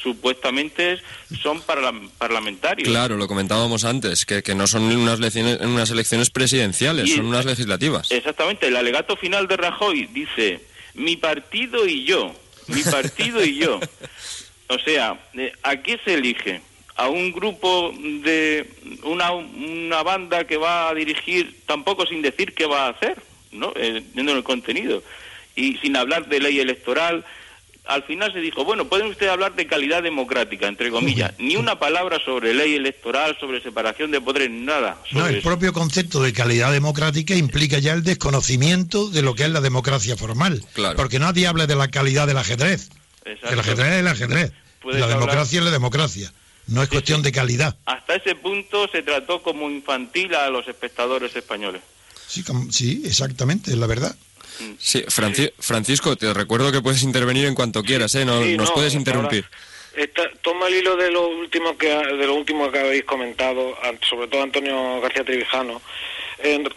[0.03, 0.99] supuestamente
[1.41, 1.61] son
[2.17, 2.89] parlamentarios.
[2.89, 7.45] Claro, lo comentábamos antes, que, que no son unas, elecciones, unas elecciones presidenciales, son unas
[7.45, 8.11] legislativas.
[8.11, 10.59] Exactamente, el alegato final de Rajoy dice,
[10.95, 12.35] mi partido y yo,
[12.67, 13.79] mi partido y yo.
[14.71, 16.61] O sea, eh, ¿a qué se elige?
[16.99, 18.69] A un grupo de
[19.03, 23.15] una, una banda que va a dirigir tampoco sin decir qué va a hacer,
[23.53, 23.71] ¿no?
[23.77, 25.01] Eh, el contenido.
[25.55, 27.23] Y sin hablar de ley electoral,
[27.85, 31.33] al final se dijo, bueno, pueden ustedes hablar de calidad democrática, entre comillas.
[31.37, 34.97] Ni una palabra sobre ley electoral, sobre separación de poderes, nada.
[35.11, 39.51] no, el propio concepto de calidad democrática implica ya el desconocimiento de lo que es
[39.51, 40.65] la democracia formal.
[40.97, 42.89] Porque nadie habla de la calidad del ajedrez.
[43.23, 44.51] El ajedrez es el ajedrez.
[44.83, 46.33] La democracia es la democracia.
[46.69, 47.75] No es cuestión de calidad.
[47.85, 51.81] Hasta ese punto se trató como infantil a los espectadores españoles.
[52.27, 54.15] Sí, sí exactamente, es la verdad.
[54.59, 54.73] Mm.
[54.77, 58.25] Sí, Francisco, te recuerdo que puedes intervenir en cuanto quieras, ¿eh?
[58.25, 59.45] No, nos puedes interrumpir.
[60.41, 63.75] toma el hilo de lo último que de lo último que habéis comentado,
[64.07, 65.81] sobre todo Antonio García Trevijano,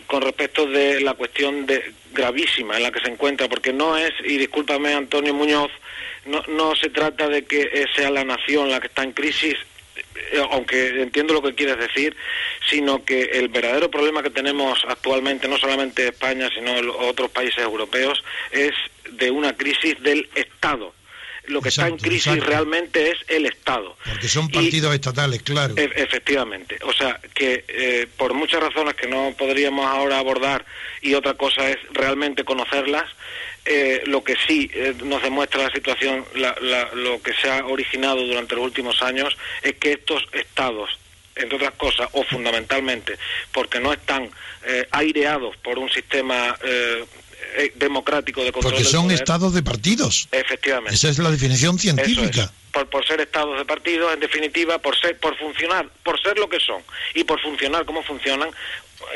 [0.06, 4.12] con respecto de la cuestión de gravísima en la que se encuentra, porque no es
[4.24, 5.70] y discúlpame Antonio Muñoz,
[6.26, 9.71] no, no se trata de que sea la nación la que está en crisis, eh,
[10.50, 12.16] aunque entiendo lo que quieres decir,
[12.68, 17.62] sino que el verdadero problema que tenemos actualmente, no solamente España, sino en otros países
[17.62, 18.72] europeos, es
[19.10, 20.94] de una crisis del Estado.
[21.52, 23.96] Lo que está en crisis realmente es el Estado.
[24.04, 25.74] Porque son partidos estatales, claro.
[25.76, 26.78] E, efectivamente.
[26.82, 30.64] O sea, que eh, por muchas razones que no podríamos ahora abordar
[31.00, 33.04] y otra cosa es realmente conocerlas,
[33.64, 36.24] eh, lo que sí eh, nos demuestra la situación,
[36.94, 40.98] lo que se ha originado durante los últimos años, es que estos estados,
[41.36, 43.16] entre otras cosas, o fundamentalmente,
[43.52, 44.28] porque no están
[44.66, 46.56] eh, aireados por un sistema
[47.74, 48.72] democrático de control.
[48.72, 50.28] Porque son estados de partidos.
[50.32, 50.94] Efectivamente.
[50.94, 52.52] Esa es la definición científica.
[52.72, 56.48] Por, por, ser estados de partidos, en definitiva, por ser, por funcionar, por ser lo
[56.48, 56.82] que son
[57.14, 58.50] y por funcionar como funcionan,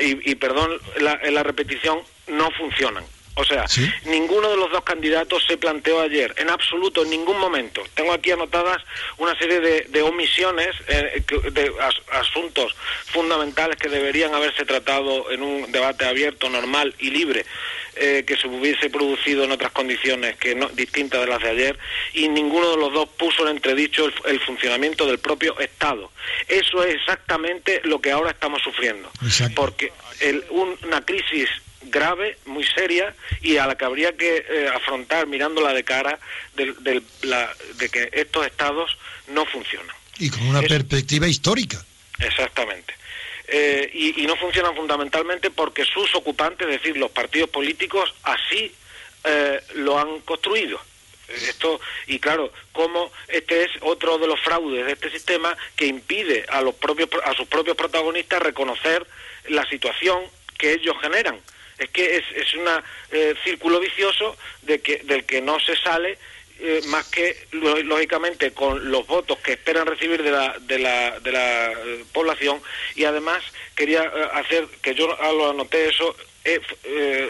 [0.01, 0.71] y, perdón
[1.01, 3.05] la, la repetición, no funcionan.
[3.39, 3.67] O sea,
[4.07, 7.83] ninguno de los dos candidatos se planteó ayer, en absoluto, en ningún momento.
[7.93, 8.83] Tengo aquí anotadas
[9.19, 11.23] una serie de, omisiones, eh,
[11.53, 11.71] de
[12.13, 12.75] asuntos
[13.13, 17.45] fundamentales que deberían haberse tratado en un debate abierto, normal y libre,
[17.97, 21.79] eh, que se hubiese producido en otras condiciones que no, distintas de las de ayer,
[22.15, 26.11] y ninguno de los dos puso en entredicho el, funcionamiento del propio Estado.
[26.49, 29.11] Eso es exactamente lo que ahora estamos sufriendo.
[29.55, 29.93] Porque
[30.49, 31.51] una crisis
[31.91, 36.19] grave, muy seria y a la que habría que eh, afrontar mirándola de cara
[36.55, 38.97] de, la, de, que estos estados
[39.29, 39.95] no funcionan.
[40.19, 41.85] Y con una perspectiva histórica.
[42.19, 42.95] Exactamente.
[43.49, 48.75] Eh, y, y, no funcionan fundamentalmente porque sus ocupantes, es decir, los partidos políticos, así
[49.25, 50.81] eh, lo han construido.
[51.29, 56.47] Esto, y claro, como este es otro de los fraudes de este sistema que impide
[56.49, 59.05] a, los propios, a sus propios protagonistas reconocer
[59.49, 60.23] la situación
[60.57, 61.41] que ellos generan.
[61.79, 62.67] Es que es, es un
[63.13, 66.19] eh, círculo vicioso de que, del que no se sale
[66.59, 71.33] eh, más que lógicamente con los votos que esperan recibir de la, de la, de
[71.33, 72.63] la eh, población.
[72.95, 73.43] Y además
[73.75, 76.17] quería eh, hacer que yo lo anoté eso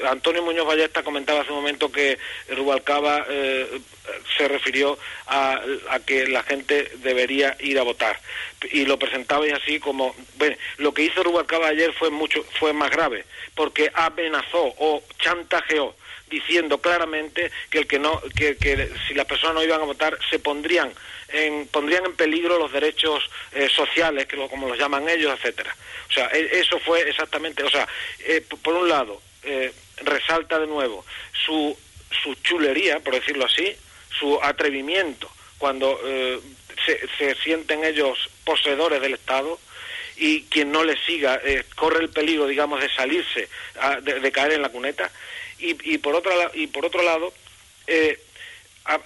[0.08, 3.26] Antonio Muñoz Ballesta comentaba hace un momento que Rubalcaba
[4.36, 5.60] se refirió a,
[5.90, 8.20] a, que la gente debería ir a votar.
[8.70, 12.90] Y lo presentabais así como bueno, lo que hizo Rubalcaba ayer fue mucho fue más
[12.90, 15.94] grave porque amenazó o chantajeó
[16.30, 20.18] diciendo claramente que el que no que, que si las personas no iban a votar
[20.30, 20.92] se pondrían
[21.28, 25.74] en, pondrían en peligro los derechos eh, sociales que lo, como los llaman ellos etcétera.
[26.08, 27.88] O sea e, eso fue exactamente o sea
[28.20, 31.76] eh, por un lado eh, resalta de nuevo su
[32.22, 33.74] su chulería por decirlo así
[34.18, 35.98] su atrevimiento cuando
[36.84, 39.58] se, se sienten ellos poseedores del Estado
[40.16, 41.40] y quien no le siga
[41.74, 43.48] corre el peligro, digamos, de salirse,
[44.02, 45.10] de, de, caer en la cuneta.
[45.58, 47.32] Y, y, por, otro, y por otro lado
[47.86, 48.18] eh,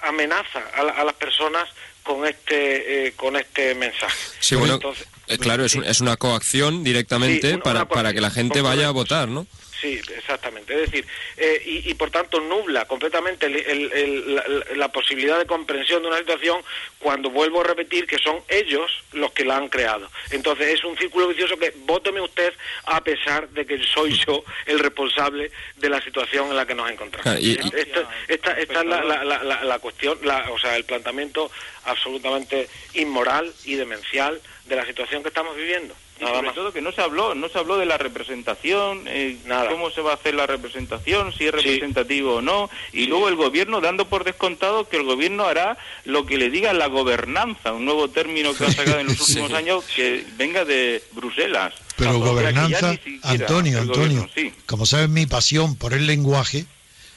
[0.03, 1.69] amenaza a, las personas
[2.03, 4.17] con este eh, con este mensaje.
[4.41, 4.79] Sí, bueno,
[5.27, 9.29] eh, claro, es, es, una coacción directamente para, para que la gente vaya a votar,
[9.29, 9.47] ¿no?
[9.81, 10.75] Sí, exactamente.
[10.75, 11.07] Es decir,
[11.39, 16.09] eh, y, y, por tanto nubla completamente el, el, el, la, posibilidad de comprensión de
[16.09, 16.63] una situación
[16.99, 20.11] cuando vuelvo a repetir que son ellos los que la han creado.
[20.33, 22.53] Entonces es un círculo vicioso que vóteme usted
[22.85, 26.91] a pesar de que soy yo el responsable de la situación en la que nos
[26.91, 27.27] encontramos.
[27.27, 30.19] Ah, y, esta, esta, esta es la, la, la, cuestión,
[30.51, 31.51] o sea, el planteamiento
[31.85, 35.95] absolutamente inmoral y demencial de la situación que estamos viviendo.
[36.21, 39.39] Y sobre todo que no se habló, no se habló de la representación, eh,
[39.71, 43.37] cómo se va a hacer la representación, si es representativo o no, y luego el
[43.37, 47.85] gobierno dando por descontado que el gobierno hará lo que le diga la gobernanza, un
[47.87, 51.73] nuevo término que ha sacado en los últimos años que venga de Bruselas.
[51.97, 54.29] Pero gobernanza, Antonio, Antonio,
[54.67, 56.67] como sabes mi pasión por el lenguaje,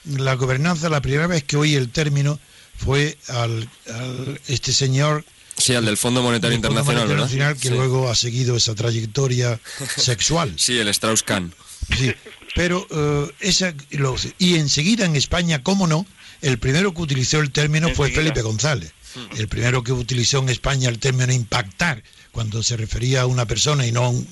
[0.05, 2.39] la gobernanza, la primera vez que oí el término
[2.77, 5.23] fue al, al este señor
[5.57, 9.59] Sí, al del Fondo Monetario Internacional, Internacional que luego ha seguido esa trayectoria
[9.97, 10.53] sexual.
[10.57, 11.53] Sí, el Strauss-Kahn.
[11.97, 12.13] Sí,
[12.55, 16.05] pero uh, esa, lo, y enseguida en España, cómo no,
[16.41, 18.93] el primero que utilizó el término fue Felipe González.
[19.15, 19.37] Hmm.
[19.37, 23.85] El primero que utilizó en España el término impactar, cuando se refería a una persona
[23.85, 24.27] y no a, un,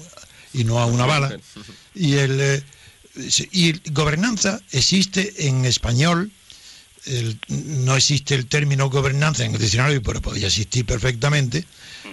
[0.54, 1.38] y no a una bala.
[1.94, 2.64] Y, el, eh,
[3.52, 6.32] y gobernanza existe en español
[7.06, 11.66] el, no existe el término gobernanza en el diccionario, pero podría existir perfectamente,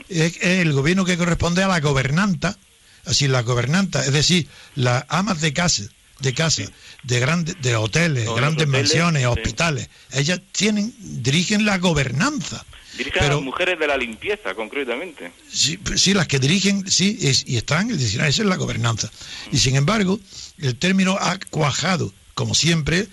[0.09, 2.57] es, el gobierno que corresponde a la gobernanta,
[3.05, 5.85] así la gobernanta, es decir, las amas de casa,
[6.21, 6.63] de casa,
[7.03, 12.65] de grandes, de hoteles, grandes mansiones, hospitales, ellas tienen, dirigen la gobernanza.
[12.97, 15.31] Dirigen a las mujeres de la limpieza, concretamente.
[15.49, 17.17] Sí, sí las que dirigen, sí,
[17.47, 19.11] y están en el diccionario, esa es la gobernanza.
[19.53, 20.19] Y sin embargo,
[20.59, 23.07] el término ha cuajado, como siempre,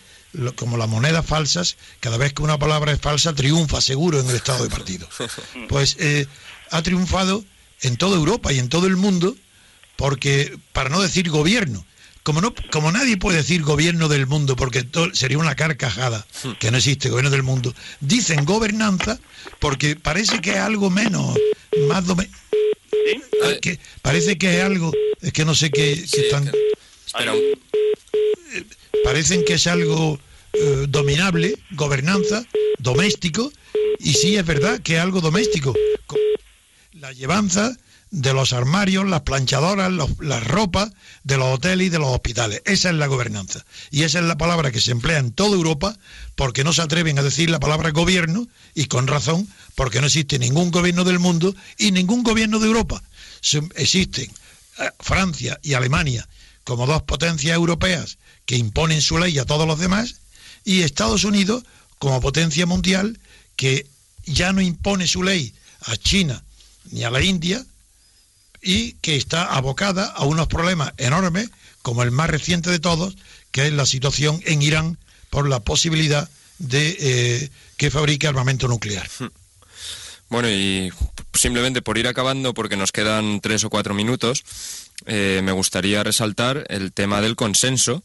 [0.55, 4.35] como las monedas falsas, cada vez que una palabra es falsa, triunfa seguro en el
[4.35, 5.07] estado de partido.
[5.69, 6.27] Pues eh,
[6.71, 7.43] ha triunfado
[7.81, 9.35] en toda Europa y en todo el mundo,
[9.95, 11.85] porque, para no decir gobierno,
[12.25, 14.83] como, no, como nadie puede decir gobierno del mundo, porque
[15.13, 16.25] sería una carcajada,
[16.59, 19.19] que no existe gobierno del mundo, dicen gobernanza
[19.59, 21.37] porque parece que es algo menos,
[21.87, 22.03] más
[23.61, 26.47] que parece que es algo, es que no sé qué, están...
[26.47, 26.53] Eh,
[29.03, 30.19] parecen que es algo
[30.53, 32.45] eh, dominable, gobernanza,
[32.79, 33.51] doméstico,
[33.99, 35.73] y sí es verdad que es algo doméstico.
[36.93, 37.75] La llevanza
[38.11, 40.91] de los armarios, las planchadoras, las ropas
[41.23, 42.61] de los hoteles y de los hospitales.
[42.65, 43.65] Esa es la gobernanza.
[43.91, 45.97] Y esa es la palabra que se emplea en toda Europa
[46.35, 50.39] porque no se atreven a decir la palabra gobierno y con razón porque no existe
[50.39, 53.03] ningún gobierno del mundo y ningún gobierno de Europa.
[53.75, 54.31] Existen
[54.79, 56.27] eh, Francia y Alemania
[56.63, 60.15] como dos potencias europeas que imponen su ley a todos los demás
[60.63, 61.63] y Estados Unidos
[61.99, 63.19] como potencia mundial
[63.55, 63.87] que
[64.25, 66.43] ya no impone su ley a China
[66.91, 67.65] ni a la India
[68.61, 71.49] y que está abocada a unos problemas enormes
[71.81, 73.15] como el más reciente de todos,
[73.51, 74.97] que es la situación en Irán
[75.29, 76.27] por la posibilidad
[76.57, 79.07] de eh, que fabrique armamento nuclear.
[79.19, 79.27] Hmm.
[80.29, 80.91] Bueno, y
[81.33, 84.43] simplemente por ir acabando, porque nos quedan tres o cuatro minutos,
[85.05, 88.03] eh, me gustaría resaltar el tema del consenso,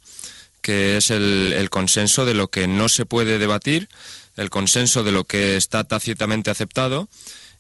[0.61, 3.89] que es el, consenso de lo que no se puede debatir,
[4.37, 7.09] el consenso de lo que está tácitamente aceptado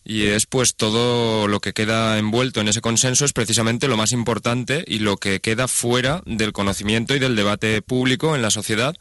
[0.04, 4.12] y es pues todo lo que queda envuelto en ese consenso es precisamente lo más
[4.12, 8.96] importante y lo que queda fuera del conocimiento y del debate público en la sociedad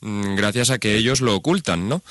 [0.00, 2.02] mm, gracias a que ellos lo ocultan, ¿no?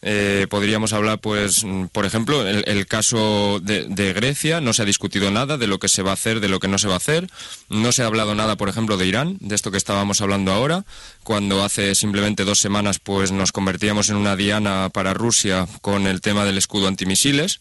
[0.00, 4.60] Eh, podríamos hablar, pues, mm, por ejemplo, el, caso de, Grecia.
[4.60, 6.68] No se ha discutido nada de lo que se va a hacer, de lo que
[6.68, 7.28] no se va a hacer.
[7.68, 10.84] No se ha hablado nada, por ejemplo, de Irán, de esto que estábamos hablando ahora,
[11.24, 16.20] cuando hace simplemente dos semanas, pues, nos convertíamos en una diana para Rusia con el
[16.20, 17.60] tema del escudo antimisiles.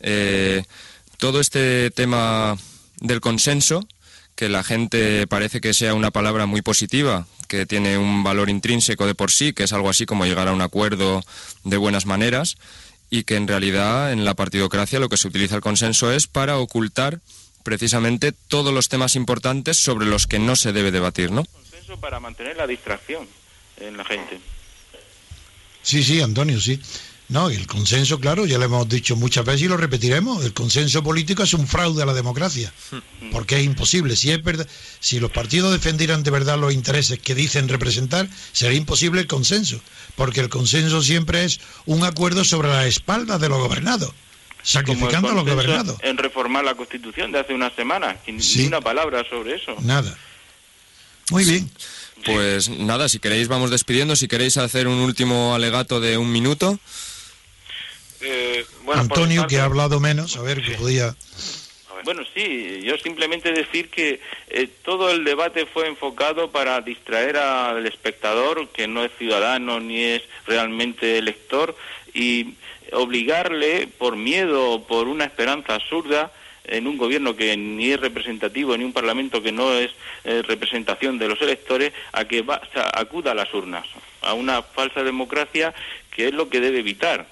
[0.00, 0.64] Eh,
[1.18, 2.56] todo este tema
[3.00, 3.86] del consenso
[4.42, 9.06] que la gente parece que sea una palabra muy positiva, que tiene un valor intrínseco
[9.06, 11.22] de por sí, que es algo así como llegar a un acuerdo
[11.62, 12.56] de buenas maneras,
[13.08, 16.58] y que en realidad en la partidocracia lo que se utiliza el consenso es para
[16.58, 17.20] ocultar
[17.62, 21.44] precisamente todos los temas importantes sobre los que no se debe debatir, ¿no?
[21.44, 23.28] Consenso para mantener la distracción
[23.78, 24.40] en la gente.
[25.82, 26.80] Sí, sí, Antonio, sí.
[27.32, 31.02] No, el consenso, claro, ya lo hemos dicho muchas veces y lo repetiremos, el consenso
[31.02, 32.70] político es un fraude a la democracia,
[33.30, 34.16] porque es imposible.
[34.16, 34.68] Si, es verdad,
[35.00, 39.80] si los partidos defendieran de verdad los intereses que dicen representar, sería imposible el consenso,
[40.14, 44.12] porque el consenso siempre es un acuerdo sobre la espalda de los gobernados
[44.62, 45.96] sacrificando a los gobernados.
[46.02, 49.74] En reformar la Constitución de hace una semana, ni una palabra sobre eso.
[49.80, 50.16] Nada.
[51.30, 51.70] Muy bien.
[52.26, 56.78] Pues nada, si queréis vamos despidiendo, si queréis hacer un último alegato de un minuto.
[58.22, 58.64] Eh,
[58.94, 61.14] Antonio, que ha hablado menos, a ver, que podía...
[62.04, 67.86] Bueno, sí, yo simplemente decir que eh, todo el debate fue enfocado para distraer al
[67.86, 71.76] espectador, que no es ciudadano ni es realmente elector,
[72.12, 72.54] y
[72.92, 76.32] obligarle por miedo o por una esperanza absurda
[76.64, 79.90] en un gobierno que ni es representativo, ni un parlamento que no es
[80.24, 82.44] eh, representación de los electores, a que
[82.94, 83.86] acuda a las urnas,
[84.22, 85.74] a una falsa democracia
[86.10, 87.26] que es lo que debe evitar.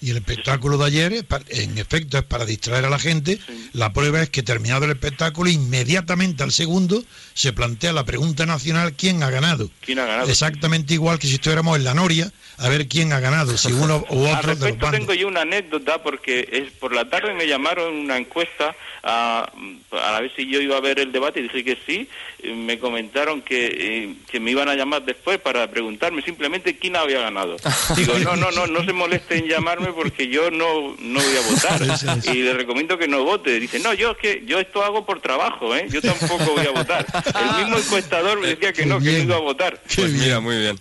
[0.00, 3.38] Y el espectáculo de ayer, en efecto, es para distraer a la gente.
[3.72, 8.94] La prueba es que terminado el espectáculo, inmediatamente al segundo se plantea la pregunta nacional
[8.94, 9.70] ¿quién ha ganado?
[9.80, 10.28] ¿Quién ha ganado?
[10.28, 14.04] Exactamente igual que si estuviéramos en la Noria, a ver quién ha ganado, si uno
[14.10, 17.94] u otro de los tengo yo una anécdota porque es, por la tarde me llamaron
[17.94, 19.50] una encuesta a,
[19.92, 22.08] a ver si yo iba a ver el debate y dije que sí.
[22.44, 27.20] Me comentaron que, eh, que me iban a llamar después para preguntarme simplemente quién había
[27.20, 27.56] ganado.
[27.96, 31.50] Digo, no, no, no, no se molesten en llamarme porque yo no, no voy a
[31.50, 32.24] votar.
[32.34, 33.58] y le recomiendo que no vote.
[33.60, 35.86] Dice, no, yo es que yo esto hago por trabajo, ¿eh?
[35.90, 37.06] yo tampoco voy a votar.
[37.34, 39.80] El mismo encuestador me decía que no, que no iba a votar.
[39.94, 40.78] Pues mira, muy bien.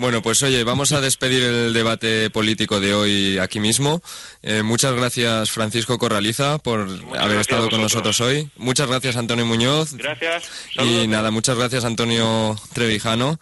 [0.00, 4.02] Bueno, pues oye, vamos a despedir el debate político de hoy aquí mismo.
[4.42, 6.88] Eh, muchas gracias Francisco Corraliza por
[7.18, 8.48] haber estado con nosotros hoy.
[8.56, 9.92] Muchas gracias Antonio Muñoz.
[9.92, 10.44] Gracias.
[10.78, 13.38] Y nada, muchas gracias Antonio Trevijano.